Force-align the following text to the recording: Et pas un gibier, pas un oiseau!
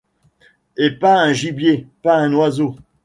Et 0.77 0.89
pas 0.89 1.15
un 1.21 1.31
gibier, 1.31 1.85
pas 2.01 2.15
un 2.17 2.33
oiseau! 2.33 2.75